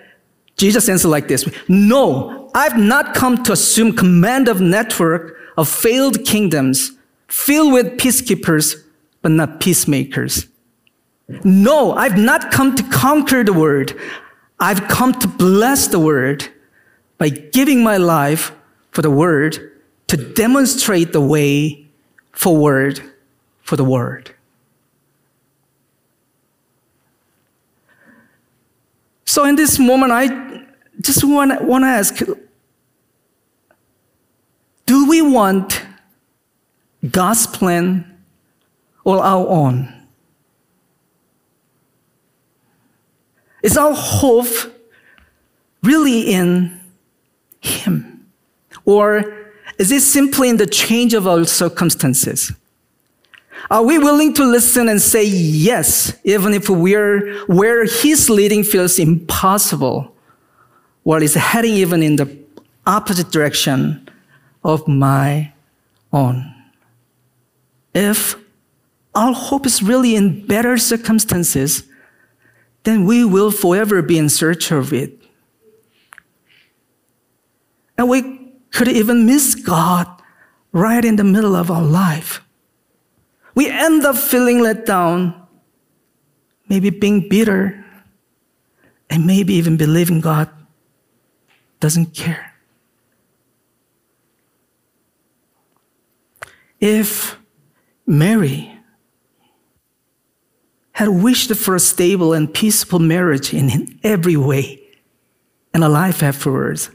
Jesus 0.58 0.90
answered 0.90 1.10
like 1.10 1.28
this 1.28 1.48
No, 1.68 2.50
I've 2.54 2.78
not 2.78 3.14
come 3.14 3.44
to 3.44 3.54
assume 3.54 3.94
command 3.94 4.48
of 4.48 4.60
network 4.60 5.38
of 5.58 5.70
failed 5.70 6.26
kingdoms 6.26 6.92
filled 7.28 7.74
with 7.74 7.98
peacekeepers, 7.98 8.84
but 9.22 9.32
not 9.32 9.60
peacemakers. 9.60 10.48
No, 11.44 11.94
I've 11.94 12.18
not 12.18 12.52
come 12.52 12.76
to 12.76 12.84
conquer 12.84 13.44
the 13.44 13.54
world. 13.54 13.94
I've 14.60 14.88
come 14.88 15.14
to 15.14 15.28
bless 15.28 15.88
the 15.88 16.00
world 16.00 16.50
by 17.18 17.30
giving 17.30 17.84
my 17.84 17.98
life 17.98 18.52
for 18.92 19.02
the 19.02 19.12
word 19.12 19.72
to 20.08 20.18
demonstrate 20.18 21.12
the 21.12 21.22
way 21.22 21.86
forward 22.32 23.02
for 23.62 23.76
the 23.76 23.84
world. 23.84 24.32
So 29.28 29.44
in 29.44 29.58
this 29.58 29.78
moment, 29.78 30.14
I 30.14 30.64
just 31.02 31.24
want, 31.24 31.62
want 31.62 31.84
to 31.84 31.88
ask, 31.88 32.18
do 34.86 35.10
we 35.10 35.22
want 35.22 35.86
God's 37.12 37.46
plan 37.46 38.20
or 39.04 39.22
our 39.22 39.46
own? 39.46 39.94
Is 43.62 43.78
our 43.78 43.94
hope 43.94 44.48
really 45.84 46.22
in 46.22 46.80
Him? 47.60 48.30
Or 48.86 49.50
is 49.78 49.92
it 49.92 50.04
simply 50.04 50.48
in 50.48 50.56
the 50.56 50.66
change 50.66 51.14
of 51.14 51.28
our 51.28 51.44
circumstances? 51.44 52.54
Are 53.70 53.84
we 53.84 53.98
willing 53.98 54.34
to 54.36 54.46
listen 54.46 54.88
and 54.88 55.02
say 55.02 55.26
yes, 55.26 56.18
even 56.24 56.54
if 56.54 56.70
we're 56.70 57.38
where 57.46 57.86
He's 57.86 58.30
leading 58.30 58.64
feels 58.64 59.00
impossible, 59.00 60.14
or 61.04 61.22
is 61.22 61.34
heading 61.34 61.74
even 61.74 62.04
in 62.04 62.16
the 62.16 62.38
opposite 62.86 63.32
direction 63.32 64.10
of 64.64 64.88
my 64.88 65.54
own? 66.14 66.54
If 67.94 68.36
our 69.16 69.34
hope 69.34 69.66
is 69.66 69.82
really 69.82 70.16
in 70.16 70.46
better 70.46 70.78
circumstances, 70.78 71.84
then 72.84 73.06
we 73.06 73.26
will 73.26 73.52
forever 73.52 74.02
be 74.02 74.18
in 74.18 74.30
search 74.30 74.72
of 74.72 74.94
it. 74.94 75.20
And 77.98 78.08
we 78.08 78.54
could 78.72 78.88
even 78.88 79.26
miss 79.26 79.56
God 79.56 80.08
right 80.72 81.04
in 81.04 81.16
the 81.16 81.24
middle 81.24 81.56
of 81.56 81.72
our 81.72 81.82
life. 81.82 82.42
We 83.58 83.72
end 83.72 84.06
up 84.06 84.16
feeling 84.16 84.60
let 84.62 84.86
down, 84.86 85.34
maybe 86.70 86.92
being 86.92 87.28
bitter, 87.28 87.84
and 89.10 89.26
maybe 89.26 89.56
even 89.56 89.78
believing 89.78 90.22
God 90.22 90.48
doesn't 91.80 92.14
care. 92.14 92.54
If 96.80 97.36
Mary 98.06 98.78
had 100.92 101.10
wished 101.10 101.52
for 101.56 101.74
a 101.74 101.80
stable 101.80 102.34
and 102.34 102.54
peaceful 102.54 103.00
marriage 103.00 103.56
in 103.56 104.00
every 104.04 104.38
way 104.38 104.80
and 105.74 105.84
a 105.84 105.90
life 105.90 106.22
afterwards. 106.22 106.92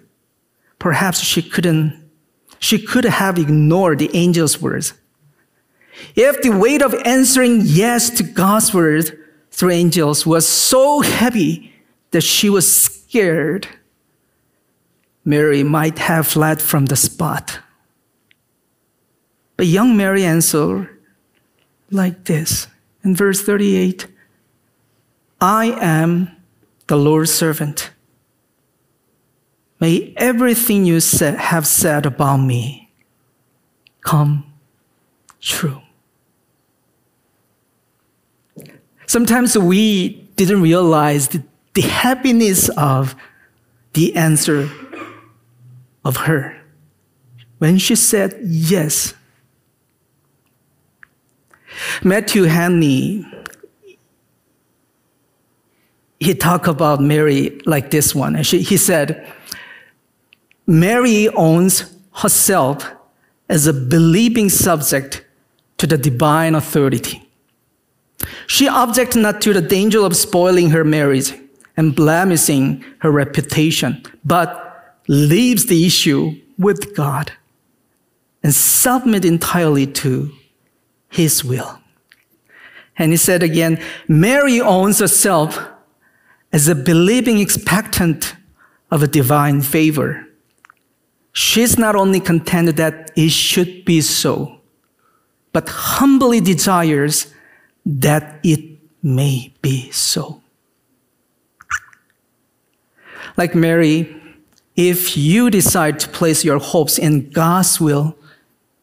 Perhaps 0.78 1.18
she 1.18 1.42
couldn't, 1.42 2.08
she 2.60 2.78
could 2.78 3.04
have 3.04 3.36
ignored 3.36 3.98
the 3.98 4.14
angel's 4.14 4.62
words. 4.62 4.94
If 6.14 6.42
the 6.42 6.50
weight 6.50 6.82
of 6.82 6.94
answering 7.04 7.62
yes 7.64 8.10
to 8.10 8.22
God's 8.22 8.72
word 8.72 9.18
through 9.50 9.70
angels 9.70 10.26
was 10.26 10.46
so 10.46 11.00
heavy 11.00 11.72
that 12.10 12.22
she 12.22 12.48
was 12.48 12.70
scared, 12.70 13.68
Mary 15.24 15.62
might 15.62 15.98
have 15.98 16.26
fled 16.26 16.60
from 16.60 16.86
the 16.86 16.96
spot. 16.96 17.60
But 19.56 19.66
young 19.66 19.96
Mary 19.96 20.24
answered 20.24 20.88
like 21.90 22.24
this 22.24 22.66
in 23.04 23.14
verse 23.14 23.42
38 23.42 24.06
I 25.40 25.66
am 25.80 26.30
the 26.86 26.96
Lord's 26.96 27.32
servant. 27.32 27.90
May 29.80 30.14
everything 30.16 30.84
you 30.84 30.94
have 30.94 31.66
said 31.66 32.06
about 32.06 32.36
me 32.38 32.92
come 34.00 34.52
true. 35.40 35.81
Sometimes 39.06 39.56
we 39.56 40.10
didn't 40.36 40.62
realize 40.62 41.28
the, 41.28 41.42
happiness 41.80 42.68
of 42.70 43.14
the 43.94 44.14
answer 44.14 44.68
of 46.04 46.16
her 46.16 46.60
when 47.58 47.78
she 47.78 47.94
said 47.94 48.38
yes 48.42 49.14
Matthew 52.02 52.44
Henry, 52.44 53.24
he 56.20 56.34
talked 56.34 56.68
about 56.68 57.00
Mary 57.00 57.60
like 57.66 57.90
this 57.90 58.14
one. 58.14 58.36
and 58.36 58.46
he 58.46 58.76
said, 58.76 59.26
Mary 60.66 61.28
owns 61.30 61.96
herself 62.14 62.90
as 63.48 63.66
a 63.66 63.72
believing 63.72 64.48
subject 64.48 65.24
to 65.78 65.86
the 65.86 65.98
divine 65.98 66.54
authority. 66.54 67.21
She 68.46 68.68
objects 68.68 69.16
not 69.16 69.40
to 69.42 69.52
the 69.52 69.60
danger 69.60 70.00
of 70.00 70.16
spoiling 70.16 70.70
her 70.70 70.84
marriage 70.84 71.32
and 71.76 71.94
blemishing 71.94 72.84
her 72.98 73.10
reputation, 73.10 74.02
but 74.24 75.00
leaves 75.08 75.66
the 75.66 75.86
issue 75.86 76.38
with 76.58 76.94
God 76.94 77.32
and 78.42 78.54
submit 78.54 79.24
entirely 79.24 79.86
to 79.86 80.32
his 81.08 81.44
will. 81.44 81.78
And 82.98 83.12
he 83.12 83.16
said 83.16 83.42
again, 83.42 83.82
Mary 84.06 84.60
owns 84.60 84.98
herself 84.98 85.58
as 86.52 86.68
a 86.68 86.74
believing 86.74 87.38
expectant 87.38 88.36
of 88.90 89.02
a 89.02 89.06
divine 89.06 89.62
favor. 89.62 90.26
She's 91.32 91.78
not 91.78 91.96
only 91.96 92.20
content 92.20 92.76
that 92.76 93.10
it 93.16 93.30
should 93.30 93.86
be 93.86 94.02
so, 94.02 94.60
but 95.52 95.68
humbly 95.68 96.40
desires 96.40 97.31
that 97.84 98.38
it 98.42 98.78
may 99.02 99.52
be 99.62 99.90
so. 99.90 100.40
Like 103.36 103.54
Mary, 103.54 104.14
if 104.76 105.16
you 105.16 105.50
decide 105.50 105.98
to 106.00 106.08
place 106.08 106.44
your 106.44 106.58
hopes 106.58 106.98
in 106.98 107.30
God's 107.30 107.80
will 107.80 108.16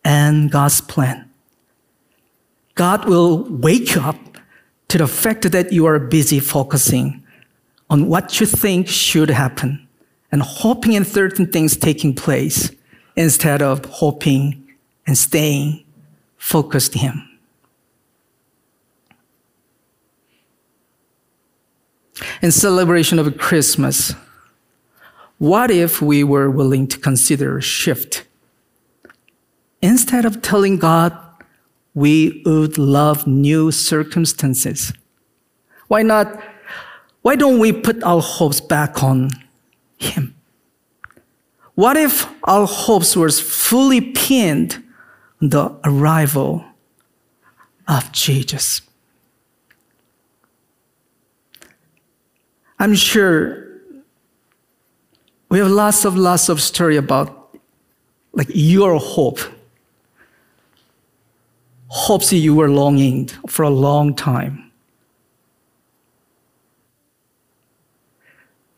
and 0.03 0.51
God's 0.51 0.81
plan, 0.81 1.29
God 2.75 3.05
will 3.05 3.43
wake 3.49 3.97
up 3.97 4.17
to 4.88 4.97
the 4.97 5.07
fact 5.07 5.51
that 5.51 5.71
you 5.71 5.85
are 5.85 5.99
busy 5.99 6.39
focusing 6.39 7.23
on 7.89 8.07
what 8.07 8.39
you 8.39 8.45
think 8.45 8.88
should 8.88 9.29
happen 9.29 9.88
and 10.31 10.41
hoping 10.41 10.93
in 10.93 11.05
certain 11.05 11.51
things 11.51 11.75
taking 11.75 12.13
place 12.13 12.71
instead 13.15 13.62
of 13.62 13.85
hoping 13.85 14.67
and 15.05 15.17
staying 15.17 15.83
focused 16.38 16.93
Him. 16.93 17.29
In 22.41 22.51
celebration 22.51 23.19
of 23.19 23.38
Christmas, 23.38 24.13
what 25.38 25.71
if 25.71 26.01
we 26.01 26.23
were 26.23 26.49
willing 26.49 26.88
to 26.88 26.97
consider 26.97 27.58
a 27.58 27.62
shift? 27.62 28.25
Instead 29.82 30.25
of 30.25 30.41
telling 30.41 30.77
God 30.77 31.17
we 31.93 32.41
would 32.45 32.77
love 32.77 33.25
new 33.25 33.71
circumstances, 33.71 34.93
why 35.88 36.03
not? 36.03 36.41
Why 37.21 37.36
don't 37.36 37.60
we 37.60 37.71
put 37.71 38.03
our 38.03 38.21
hopes 38.21 38.62
back 38.62 39.03
on 39.03 39.32
Him? 39.97 40.36
What 41.75 41.95
if 41.95 42.27
our 42.43 42.67
hopes 42.67 43.15
were 43.15 43.29
fully 43.29 44.01
pinned 44.01 44.84
on 45.41 45.49
the 45.49 45.79
arrival 45.86 46.65
of 47.88 48.12
Jesus? 48.12 48.82
I'm 52.80 52.96
sure 52.96 53.68
we 55.50 55.60
have 55.60 55.70
lots 55.70 56.06
of 56.06 56.15
lots 56.15 56.48
of 56.48 56.62
story 56.62 56.96
about 56.96 57.58
like 58.34 58.48
your 58.54 58.98
hope. 58.98 59.39
Hopes 61.88 62.32
you 62.32 62.56
were 62.56 62.70
longing 62.70 63.28
for 63.48 63.63
a 63.63 63.70
long 63.70 64.15
time. 64.15 64.72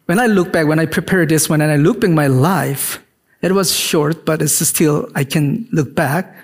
When 0.06 0.20
I 0.20 0.26
look 0.26 0.52
back, 0.52 0.66
when 0.68 0.80
I 0.80 0.86
prepare 0.86 1.26
this 1.26 1.48
one 1.50 1.62
and 1.62 1.72
I 1.72 1.76
look 1.76 2.02
back 2.02 2.10
my 2.10 2.28
life, 2.28 3.04
it 3.42 3.52
was 3.52 3.74
short, 3.74 4.26
but 4.26 4.42
it's 4.42 4.56
still 4.68 5.10
I 5.14 5.24
can 5.24 5.68
look 5.72 5.94
back. 5.94 6.36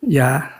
Yeah. 0.00 0.50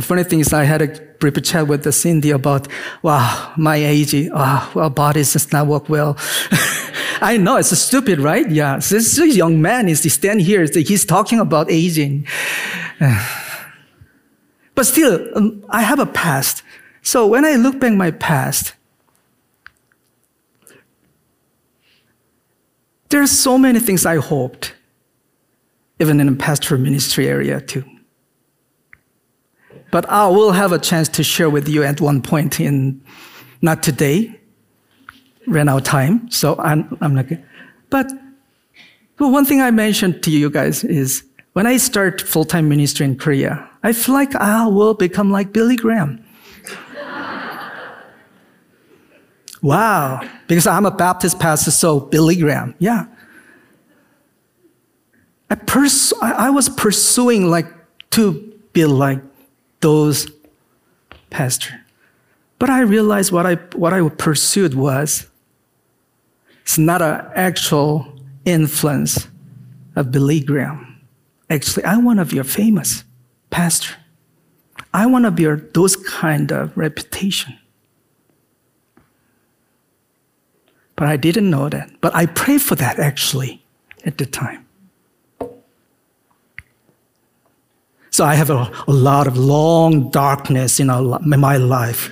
The 0.00 0.06
funny 0.06 0.24
thing 0.24 0.40
is, 0.40 0.54
I 0.54 0.64
had 0.64 0.80
a 0.80 0.88
brief 1.18 1.42
chat 1.42 1.68
with 1.68 1.84
the 1.84 1.92
Cindy 1.92 2.30
about, 2.30 2.66
wow, 3.02 3.52
my 3.58 3.76
age, 3.76 4.14
wow, 4.30 4.66
our 4.74 4.88
bodies 4.88 5.34
does 5.34 5.52
not 5.52 5.66
work 5.66 5.90
well. 5.90 6.16
I 7.20 7.36
know 7.36 7.56
it's 7.56 7.78
stupid, 7.78 8.18
right? 8.18 8.50
Yeah, 8.50 8.78
this 8.78 9.18
young 9.18 9.60
man 9.60 9.90
is 9.90 10.10
standing 10.10 10.46
here, 10.46 10.64
he's 10.64 11.04
talking 11.04 11.38
about 11.38 11.70
aging. 11.70 12.26
but 14.74 14.84
still, 14.84 15.20
um, 15.36 15.62
I 15.68 15.82
have 15.82 15.98
a 15.98 16.06
past. 16.06 16.62
So 17.02 17.26
when 17.26 17.44
I 17.44 17.56
look 17.56 17.78
back 17.78 17.92
my 17.92 18.10
past, 18.10 18.72
there 23.10 23.20
are 23.20 23.26
so 23.26 23.58
many 23.58 23.80
things 23.80 24.06
I 24.06 24.16
hoped, 24.16 24.72
even 25.98 26.20
in 26.20 26.26
the 26.26 26.36
pastoral 26.36 26.80
ministry 26.80 27.28
area 27.28 27.60
too. 27.60 27.84
But 29.90 30.08
I 30.08 30.28
will 30.28 30.52
have 30.52 30.72
a 30.72 30.78
chance 30.78 31.08
to 31.10 31.24
share 31.24 31.50
with 31.50 31.68
you 31.68 31.82
at 31.82 32.00
one 32.00 32.22
point 32.22 32.60
in, 32.60 33.00
not 33.60 33.82
today, 33.82 34.38
ran 35.46 35.68
out 35.68 35.78
of 35.78 35.84
time, 35.84 36.30
so 36.30 36.56
I'm, 36.58 36.96
I'm 37.00 37.14
not 37.14 37.28
good. 37.28 37.44
But 37.90 38.10
well, 39.18 39.30
one 39.30 39.44
thing 39.44 39.60
I 39.60 39.70
mentioned 39.70 40.22
to 40.22 40.30
you 40.30 40.48
guys 40.48 40.84
is 40.84 41.24
when 41.52 41.66
I 41.66 41.76
start 41.76 42.20
full-time 42.20 42.68
ministry 42.68 43.04
in 43.04 43.18
Korea, 43.18 43.68
I 43.82 43.92
feel 43.92 44.14
like 44.14 44.34
I 44.36 44.66
will 44.66 44.94
become 44.94 45.30
like 45.30 45.52
Billy 45.52 45.76
Graham. 45.76 46.24
wow, 49.62 50.20
because 50.46 50.66
I'm 50.66 50.86
a 50.86 50.90
Baptist 50.90 51.40
pastor, 51.40 51.70
so 51.70 52.00
Billy 52.00 52.36
Graham, 52.36 52.74
yeah. 52.78 53.06
I, 55.50 55.56
pers- 55.56 56.14
I, 56.22 56.46
I 56.46 56.50
was 56.50 56.68
pursuing 56.68 57.50
like 57.50 57.66
to 58.10 58.32
be 58.72 58.86
like 58.86 59.20
those 59.80 60.30
pastor. 61.30 61.80
But 62.58 62.70
I 62.70 62.80
realized 62.80 63.32
what 63.32 63.46
I, 63.46 63.54
what 63.74 63.92
I 63.92 64.06
pursued 64.08 64.74
was 64.74 65.28
it's 66.62 66.78
not 66.78 67.02
an 67.02 67.26
actual 67.34 68.06
influence 68.44 69.26
of 69.96 70.12
Billy 70.12 70.40
Graham. 70.40 71.00
Actually, 71.48 71.84
I 71.84 71.96
want 71.96 72.18
to 72.20 72.24
be 72.24 72.38
a 72.38 72.44
famous 72.44 73.04
pastor. 73.50 73.96
I 74.92 75.06
want 75.06 75.24
to 75.24 75.30
be 75.30 75.46
those 75.72 75.96
kind 75.96 76.52
of 76.52 76.76
reputation. 76.76 77.56
But 80.96 81.08
I 81.08 81.16
didn't 81.16 81.48
know 81.48 81.68
that. 81.68 81.90
But 82.00 82.14
I 82.14 82.26
prayed 82.26 82.62
for 82.62 82.74
that 82.76 82.98
actually 82.98 83.64
at 84.04 84.18
the 84.18 84.26
time. 84.26 84.66
So 88.20 88.26
I 88.26 88.34
have 88.34 88.50
a, 88.50 88.70
a 88.86 88.92
lot 88.92 89.26
of 89.26 89.38
long 89.38 90.10
darkness 90.10 90.78
in, 90.78 90.90
in 90.90 91.40
my 91.40 91.56
life. 91.56 92.10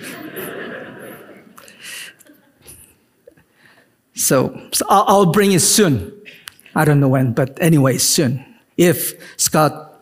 so, 4.15 4.59
so 4.73 4.87
I'll, 4.89 5.05
I'll 5.07 5.27
bring 5.27 5.53
it 5.53 5.61
soon. 5.61 6.19
I 6.75 6.87
don't 6.87 6.99
know 6.99 7.09
when, 7.09 7.35
but 7.35 7.59
anyway, 7.61 7.99
soon. 7.99 8.43
If 8.79 9.39
Scott 9.39 10.01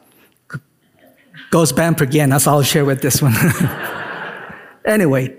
goes 1.51 1.73
bump 1.73 2.01
again, 2.01 2.33
I'll 2.33 2.63
share 2.63 2.85
with 2.85 3.03
this 3.03 3.21
one. 3.21 3.35
anyway, 4.85 5.37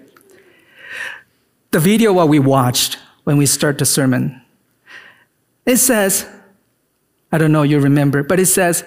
the 1.72 1.80
video 1.80 2.12
what 2.12 2.28
we 2.28 2.40
watched 2.40 3.00
when 3.24 3.38
we 3.38 3.46
start 3.46 3.78
the 3.78 3.86
sermon, 3.86 4.42
it 5.66 5.78
says, 5.78 6.28
I 7.32 7.38
don't 7.38 7.54
know 7.54 7.64
you 7.64 7.80
remember, 7.80 8.22
but 8.22 8.38
it 8.38 8.48
says, 8.48 8.84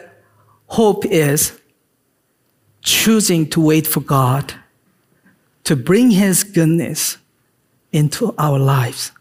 hope 0.67 1.07
is 1.07 1.59
choosing 2.83 3.49
to 3.51 3.61
wait 3.61 3.87
for 3.87 4.01
God 4.01 4.55
to 5.65 5.77
bring 5.77 6.11
His 6.11 6.43
goodness 6.43 7.19
into 7.93 8.35
our 8.39 8.59
lives. 8.59 9.13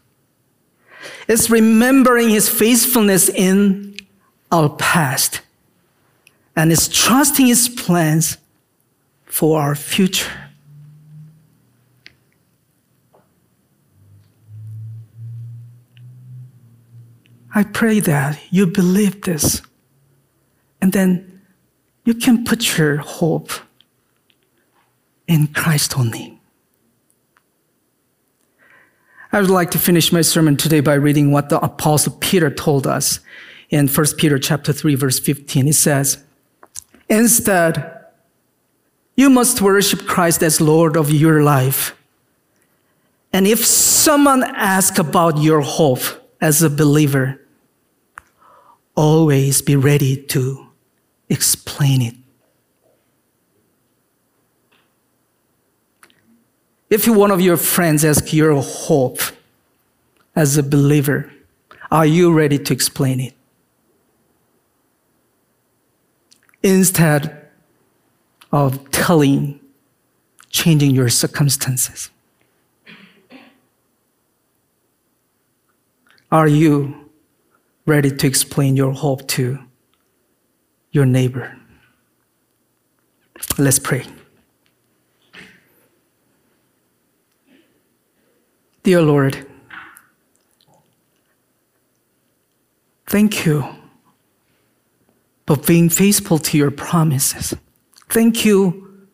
It's 1.28 1.50
remembering 1.50 2.30
His 2.30 2.48
faithfulness 2.48 3.28
in 3.28 3.96
our 4.50 4.68
past 4.68 5.42
and 6.56 6.72
it's 6.72 6.88
trusting 6.88 7.46
His 7.46 7.68
plans 7.68 8.36
for 9.24 9.60
our 9.60 9.74
future. 9.74 10.30
I 17.54 17.64
pray 17.64 18.00
that 18.00 18.40
you 18.50 18.66
believe 18.66 19.22
this 19.22 19.62
and 20.80 20.92
then 20.92 21.29
you 22.10 22.14
can 22.16 22.44
put 22.44 22.76
your 22.76 22.96
hope 22.96 23.52
in 25.28 25.46
Christ 25.46 25.96
only. 25.96 26.40
I 29.32 29.40
would 29.40 29.48
like 29.48 29.70
to 29.70 29.78
finish 29.78 30.10
my 30.10 30.22
sermon 30.22 30.56
today 30.56 30.80
by 30.80 30.94
reading 30.94 31.30
what 31.30 31.50
the 31.50 31.60
apostle 31.60 32.16
Peter 32.18 32.50
told 32.50 32.84
us 32.84 33.20
in 33.68 33.86
1 33.86 34.06
Peter 34.18 34.40
chapter 34.40 34.72
3 34.72 34.96
verse 34.96 35.20
15. 35.20 35.66
He 35.66 35.72
says, 35.72 36.18
"Instead, 37.08 37.76
you 39.14 39.30
must 39.30 39.62
worship 39.62 40.04
Christ 40.04 40.42
as 40.42 40.60
Lord 40.60 40.96
of 40.96 41.12
your 41.12 41.44
life. 41.44 41.94
And 43.32 43.46
if 43.46 43.64
someone 43.64 44.42
asks 44.42 44.98
about 44.98 45.38
your 45.38 45.60
hope 45.60 46.02
as 46.40 46.60
a 46.60 46.70
believer, 46.70 47.40
always 48.96 49.62
be 49.62 49.76
ready 49.76 50.16
to 50.34 50.69
explain 51.30 52.02
it. 52.02 52.14
If 56.90 57.06
one 57.06 57.30
of 57.30 57.40
your 57.40 57.56
friends 57.56 58.04
asks 58.04 58.34
your 58.34 58.60
hope 58.60 59.20
as 60.34 60.56
a 60.56 60.62
believer, 60.62 61.32
are 61.90 62.04
you 62.04 62.32
ready 62.32 62.58
to 62.58 62.72
explain 62.72 63.20
it? 63.20 63.34
Instead 66.62 67.48
of 68.52 68.90
telling, 68.90 69.60
changing 70.50 70.90
your 70.90 71.08
circumstances. 71.08 72.10
Are 76.32 76.48
you 76.48 77.08
ready 77.86 78.10
to 78.10 78.26
explain 78.26 78.76
your 78.76 78.92
hope 78.92 79.26
to 79.28 79.60
your 80.92 81.06
neighbor. 81.06 81.56
Let's 83.58 83.78
pray. 83.78 84.04
Dear 88.82 89.02
Lord, 89.02 89.46
thank 93.06 93.44
you 93.44 93.64
for 95.46 95.56
being 95.56 95.88
faithful 95.88 96.38
to 96.38 96.56
your 96.56 96.70
promises. 96.70 97.54
Thank 98.08 98.44
you 98.44 99.08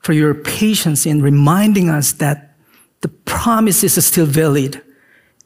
for 0.00 0.12
your 0.12 0.34
patience 0.34 1.06
in 1.06 1.22
reminding 1.22 1.90
us 1.90 2.12
that 2.12 2.54
the 3.00 3.08
promise 3.08 3.82
is 3.82 4.04
still 4.04 4.26
valid 4.26 4.82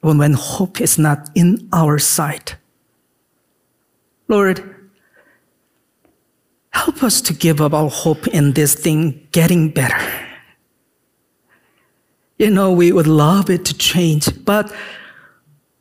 when 0.00 0.33
hope 0.35 0.81
is 0.81 0.98
not 0.98 1.31
in 1.35 1.68
our 1.72 1.98
sight. 1.98 2.57
Lord, 4.28 4.82
help 6.72 7.02
us 7.02 7.20
to 7.22 7.35
give 7.35 7.61
up 7.61 7.72
our 7.72 7.90
hope 7.90 8.26
in 8.28 8.52
this 8.52 8.74
thing 8.74 9.26
getting 9.32 9.70
better. 9.70 10.00
You 12.38 12.50
know, 12.50 12.72
we 12.72 12.92
would 12.92 13.06
love 13.06 13.50
it 13.50 13.64
to 13.66 13.74
change, 13.74 14.44
but 14.44 14.72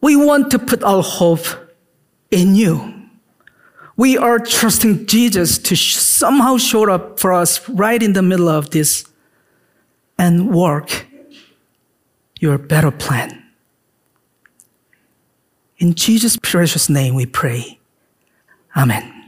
we 0.02 0.16
want 0.16 0.52
to 0.52 0.60
put 0.60 0.84
our 0.84 1.02
hope 1.02 1.46
in 2.30 2.56
you. 2.56 2.94
We 3.98 4.18
are 4.18 4.40
trusting 4.40 5.06
Jesus 5.06 5.58
to 5.60 5.76
sh- 5.76 5.96
somehow 5.96 6.58
show 6.58 6.90
up 6.90 7.20
for 7.20 7.34
us 7.34 7.68
right 7.70 8.02
in 8.02 8.14
the 8.14 8.22
middle 8.22 8.50
of 8.50 8.72
this 8.72 9.06
and 10.18 10.54
work 10.54 11.08
your 12.40 12.58
better 12.58 12.92
plan. 12.92 13.44
In 15.78 15.96
Jesus' 15.96 16.38
precious 16.38 16.90
name 16.90 17.16
we 17.16 17.26
pray. 17.26 17.80
Amen. 18.76 19.21